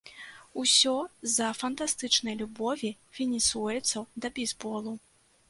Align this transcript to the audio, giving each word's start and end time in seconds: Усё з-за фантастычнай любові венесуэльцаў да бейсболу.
Усё 0.61 0.93
з-за 1.25 1.49
фантастычнай 1.59 2.33
любові 2.41 2.91
венесуэльцаў 3.19 4.01
да 4.25 4.35
бейсболу. 4.41 4.97